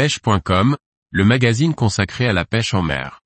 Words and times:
pêche.com, 0.00 0.78
le 1.10 1.24
magazine 1.26 1.74
consacré 1.74 2.26
à 2.26 2.32
la 2.32 2.46
pêche 2.46 2.72
en 2.72 2.80
mer. 2.80 3.20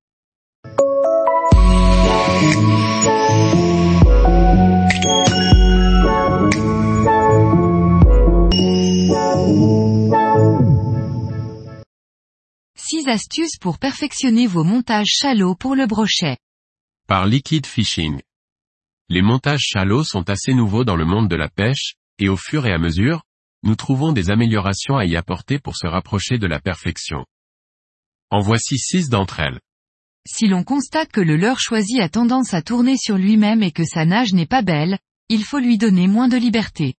Six 12.75 13.09
astuces 13.09 13.56
pour 13.61 13.79
perfectionner 13.79 14.48
vos 14.48 14.64
montages 14.64 15.06
chalots 15.06 15.54
pour 15.54 15.77
le 15.77 15.86
brochet. 15.86 16.38
Par 17.06 17.27
Liquid 17.27 17.66
Fishing. 17.66 18.20
Les 19.09 19.22
montages 19.22 19.62
chalots 19.62 20.02
sont 20.02 20.29
assez 20.29 20.54
nouveaux 20.54 20.82
dans 20.82 20.96
le 20.96 21.04
monde 21.04 21.29
de 21.29 21.36
la 21.36 21.48
pêche, 21.48 21.95
et 22.18 22.29
au 22.29 22.36
fur 22.36 22.66
et 22.66 22.72
à 22.72 22.79
mesure, 22.79 23.22
nous 23.65 23.77
trouvons 23.77 24.12
des 24.12 24.31
améliorations 24.31 24.97
à 24.97 25.07
y 25.07 25.17
apporter 25.17 25.59
pour 25.59 25.77
se 25.77 25.87
rapprocher 25.87 26.37
de 26.37 26.47
la 26.47 26.61
perfection. 26.61 27.25
En 28.30 28.41
voici 28.41 28.79
six 28.79 29.09
d'entre 29.09 29.41
elles. 29.41 29.59
Si 30.29 30.47
l'on 30.48 30.65
constate 30.65 31.11
que 31.11 31.21
le 31.21 31.37
leurre 31.37 31.61
choisi 31.61 31.98
a 32.01 32.11
tendance 32.11 32.52
à 32.52 32.61
tourner 32.61 32.97
sur 32.98 33.16
lui-même 33.16 33.62
et 33.62 33.73
que 33.73 33.85
sa 33.85 34.05
nage 34.05 34.35
n'est 34.35 34.47
pas 34.47 34.62
belle, 34.62 34.98
il 35.30 35.45
faut 35.45 35.59
lui 35.59 35.79
donner 35.79 36.09
moins 36.09 36.29
de 36.29 36.37
liberté. 36.37 36.95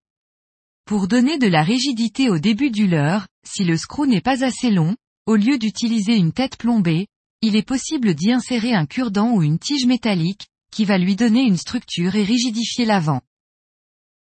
Pour 0.86 1.08
donner 1.08 1.38
de 1.38 1.48
la 1.48 1.64
rigidité 1.64 2.30
au 2.30 2.40
début 2.40 2.72
du 2.72 2.88
leurre, 2.88 3.28
si 3.48 3.64
le 3.64 3.78
screw 3.78 4.08
n'est 4.08 4.22
pas 4.22 4.44
assez 4.44 4.72
long, 4.72 4.96
au 5.28 5.36
lieu 5.36 5.60
d'utiliser 5.60 6.16
une 6.16 6.34
tête 6.34 6.58
plombée, 6.58 7.08
il 7.42 7.56
est 7.56 7.68
possible 7.68 8.16
d'y 8.16 8.32
insérer 8.32 8.74
un 8.74 8.88
cure-dent 8.88 9.32
ou 9.32 9.44
une 9.44 9.60
tige 9.60 9.86
métallique, 9.86 10.48
qui 10.72 10.86
va 10.86 10.98
lui 10.98 11.16
donner 11.16 11.42
une 11.42 11.58
structure 11.58 12.16
et 12.16 12.24
rigidifier 12.24 12.86
l'avant. 12.86 13.22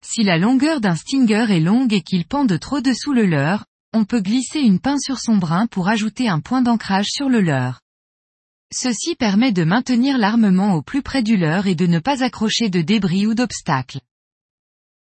Si 0.08 0.22
la 0.22 0.38
longueur 0.38 0.82
d'un 0.82 0.96
stinger 0.96 1.48
est 1.50 1.60
longue 1.60 1.92
et 1.92 2.02
qu'il 2.02 2.26
pend 2.26 2.46
de 2.46 2.58
trop 2.58 2.80
dessous 2.80 3.12
le 3.12 3.26
leurre, 3.26 3.66
on 3.92 4.06
peut 4.06 4.22
glisser 4.22 4.60
une 4.60 4.80
pince 4.80 5.02
sur 5.04 5.20
son 5.20 5.38
brin 5.38 5.66
pour 5.66 5.88
ajouter 5.88 6.30
un 6.30 6.42
point 6.42 6.62
d'ancrage 6.62 7.08
sur 7.10 7.28
le 7.28 7.42
leurre. 7.42 7.82
Ceci 8.72 9.16
permet 9.16 9.52
de 9.52 9.64
maintenir 9.64 10.20
l'armement 10.20 10.76
au 10.76 10.84
plus 10.84 11.02
près 11.02 11.24
du 11.24 11.38
leurre 11.38 11.66
et 11.66 11.74
de 11.74 11.88
ne 11.88 11.98
pas 11.98 12.24
accrocher 12.24 12.70
de 12.70 12.82
débris 12.82 13.26
ou 13.26 13.34
d'obstacles. 13.34 14.00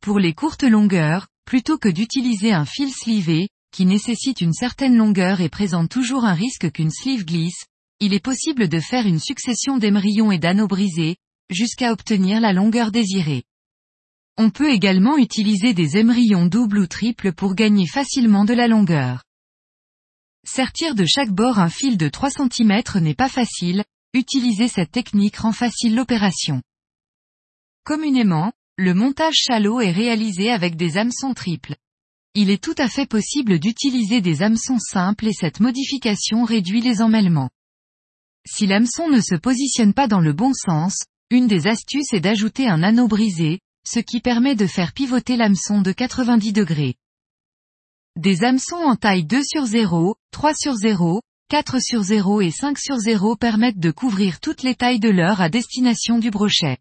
Pour 0.00 0.20
les 0.20 0.34
courtes 0.34 0.62
longueurs, 0.62 1.26
plutôt 1.46 1.78
que 1.78 1.88
d'utiliser 1.88 2.52
un 2.52 2.64
fil 2.64 2.92
slivé, 2.92 3.48
qui 3.72 3.86
nécessite 3.86 4.40
une 4.40 4.52
certaine 4.52 4.96
longueur 4.96 5.40
et 5.40 5.48
présente 5.48 5.90
toujours 5.90 6.24
un 6.24 6.34
risque 6.34 6.70
qu'une 6.70 6.92
sleeve 6.92 7.24
glisse, 7.24 7.66
il 7.98 8.14
est 8.14 8.24
possible 8.24 8.68
de 8.68 8.78
faire 8.78 9.06
une 9.06 9.20
succession 9.20 9.78
d'émerillons 9.78 10.30
et 10.30 10.38
d'anneaux 10.38 10.68
brisés, 10.68 11.16
jusqu'à 11.50 11.92
obtenir 11.92 12.40
la 12.40 12.52
longueur 12.52 12.92
désirée. 12.92 13.42
On 14.38 14.50
peut 14.50 14.70
également 14.70 15.16
utiliser 15.16 15.72
des 15.72 15.96
émerillons 15.96 16.46
doubles 16.46 16.80
ou 16.80 16.86
triples 16.86 17.32
pour 17.32 17.54
gagner 17.54 17.86
facilement 17.86 18.44
de 18.44 18.52
la 18.52 18.68
longueur. 18.68 19.24
Sertir 20.46 20.94
de 20.94 21.06
chaque 21.06 21.32
bord 21.32 21.58
un 21.58 21.70
fil 21.70 21.96
de 21.96 22.08
3 22.08 22.30
cm 22.30 22.82
n'est 23.00 23.14
pas 23.14 23.30
facile, 23.30 23.82
utiliser 24.12 24.68
cette 24.68 24.92
technique 24.92 25.36
rend 25.36 25.52
facile 25.52 25.94
l'opération. 25.94 26.62
Communément, 27.84 28.52
le 28.76 28.92
montage 28.92 29.36
chalot 29.36 29.80
est 29.80 29.90
réalisé 29.90 30.50
avec 30.50 30.76
des 30.76 30.98
hameçons 30.98 31.32
triples. 31.32 31.76
Il 32.34 32.50
est 32.50 32.62
tout 32.62 32.74
à 32.76 32.88
fait 32.88 33.06
possible 33.06 33.58
d'utiliser 33.58 34.20
des 34.20 34.42
hameçons 34.42 34.78
simples 34.78 35.28
et 35.28 35.32
cette 35.32 35.60
modification 35.60 36.44
réduit 36.44 36.82
les 36.82 37.00
emmêlements. 37.00 37.48
Si 38.46 38.66
l'hameçon 38.66 39.08
ne 39.08 39.20
se 39.20 39.34
positionne 39.34 39.94
pas 39.94 40.08
dans 40.08 40.20
le 40.20 40.34
bon 40.34 40.52
sens, 40.52 41.06
une 41.30 41.46
des 41.46 41.66
astuces 41.66 42.12
est 42.12 42.20
d'ajouter 42.20 42.68
un 42.68 42.82
anneau 42.82 43.08
brisé, 43.08 43.60
ce 43.86 44.00
qui 44.00 44.20
permet 44.20 44.54
de 44.54 44.66
faire 44.66 44.92
pivoter 44.92 45.36
l'hameçon 45.36 45.80
de 45.80 45.92
90 45.92 46.52
degrés. 46.52 46.96
Des 48.16 48.44
hameçons 48.44 48.76
en 48.76 48.96
taille 48.96 49.24
2 49.24 49.42
sur 49.44 49.64
0, 49.64 50.16
3 50.32 50.54
sur 50.54 50.74
0, 50.74 51.20
4 51.48 51.80
sur 51.80 52.02
0 52.02 52.40
et 52.40 52.50
5 52.50 52.78
sur 52.78 52.96
0 52.96 53.36
permettent 53.36 53.78
de 53.78 53.90
couvrir 53.90 54.40
toutes 54.40 54.62
les 54.62 54.74
tailles 54.74 54.98
de 54.98 55.10
leurre 55.10 55.40
à 55.40 55.48
destination 55.48 56.18
du 56.18 56.30
brochet. 56.30 56.78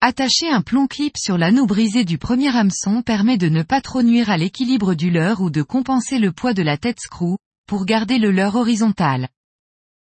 Attacher 0.00 0.50
un 0.50 0.60
plomb 0.60 0.86
clip 0.86 1.16
sur 1.16 1.38
l'anneau 1.38 1.66
brisé 1.66 2.04
du 2.04 2.18
premier 2.18 2.54
hameçon 2.54 3.02
permet 3.02 3.38
de 3.38 3.48
ne 3.48 3.62
pas 3.62 3.80
trop 3.80 4.02
nuire 4.02 4.30
à 4.30 4.36
l'équilibre 4.36 4.94
du 4.94 5.10
leurre 5.10 5.40
ou 5.40 5.50
de 5.50 5.62
compenser 5.62 6.18
le 6.18 6.30
poids 6.30 6.52
de 6.52 6.62
la 6.62 6.76
tête 6.76 7.00
screw, 7.00 7.38
pour 7.66 7.84
garder 7.84 8.18
le 8.18 8.30
leurre 8.30 8.56
horizontal. 8.56 9.28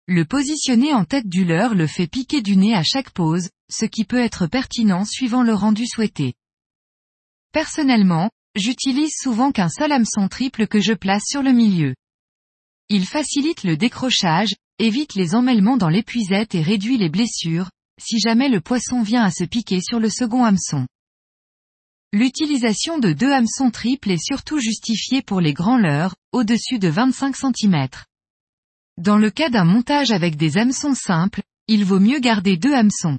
Le 0.07 0.25
positionner 0.25 0.95
en 0.95 1.05
tête 1.05 1.29
du 1.29 1.45
leurre 1.45 1.75
le 1.75 1.87
fait 1.87 2.07
piquer 2.07 2.41
du 2.41 2.57
nez 2.57 2.75
à 2.75 2.83
chaque 2.83 3.11
pose, 3.11 3.49
ce 3.75 3.85
qui 3.85 4.05
peut 4.05 4.19
être 4.19 4.47
pertinent 4.47 5.05
suivant 5.05 5.43
le 5.43 5.55
rendu 5.55 5.87
souhaité. 5.87 6.35
Personnellement, 7.53 8.31
j'utilise 8.55 9.15
souvent 9.17 9.53
qu'un 9.53 9.69
seul 9.69 9.93
hameçon 9.93 10.29
triple 10.29 10.67
que 10.67 10.81
je 10.81 10.93
place 10.93 11.25
sur 11.27 11.43
le 11.43 11.53
milieu. 11.53 11.95
Il 12.89 13.07
facilite 13.07 13.65
le 13.65 13.77
décrochage, 13.77 14.55
évite 14.79 15.15
les 15.15 15.35
emmêlements 15.35 15.77
dans 15.77 15.89
l'épuisette 15.89 16.55
et 16.55 16.63
réduit 16.63 16.99
les 16.99 17.09
blessures, 17.09 17.71
si 18.01 18.19
jamais 18.19 18.49
le 18.49 18.61
poisson 18.61 19.03
vient 19.03 19.23
à 19.23 19.31
se 19.31 19.45
piquer 19.45 19.81
sur 19.81 20.01
le 20.01 20.11
second 20.11 20.45
hameçon. 20.45 20.87
L'utilisation 22.13 22.99
de 22.99 23.13
deux 23.13 23.33
hameçons 23.33 23.71
triples 23.71 24.13
est 24.13 24.25
surtout 24.25 24.61
justifiée 24.61 25.23
pour 25.23 25.41
les 25.41 25.53
grands 25.53 25.79
leurres, 25.79 26.15
au-dessus 26.33 26.79
de 26.79 26.89
25 26.89 27.35
cm. 27.37 27.89
Dans 28.99 29.19
le 29.19 29.31
cas 29.31 29.49
d'un 29.49 29.65
montage 29.65 30.13
avec 30.13 30.37
des 30.37 30.57
hameçons 30.57 30.95
simples, 30.95 31.43
il 31.67 31.85
vaut 31.85 31.99
mieux 31.99 32.21
garder 32.21 32.57
deux 32.57 32.73
hameçons. 32.73 33.19